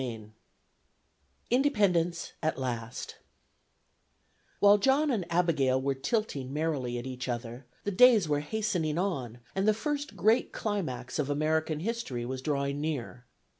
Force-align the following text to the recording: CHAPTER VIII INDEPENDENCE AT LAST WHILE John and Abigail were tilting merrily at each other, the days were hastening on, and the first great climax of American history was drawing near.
CHAPTER 0.01 0.17
VIII 0.25 0.31
INDEPENDENCE 1.51 2.33
AT 2.41 2.57
LAST 2.57 3.17
WHILE 4.59 4.79
John 4.79 5.11
and 5.11 5.31
Abigail 5.31 5.79
were 5.79 5.93
tilting 5.93 6.51
merrily 6.51 6.97
at 6.97 7.05
each 7.05 7.27
other, 7.29 7.67
the 7.83 7.91
days 7.91 8.27
were 8.27 8.39
hastening 8.39 8.97
on, 8.97 9.41
and 9.53 9.67
the 9.67 9.75
first 9.75 10.15
great 10.17 10.51
climax 10.51 11.19
of 11.19 11.29
American 11.29 11.81
history 11.81 12.25
was 12.25 12.41
drawing 12.41 12.81
near. 12.81 13.25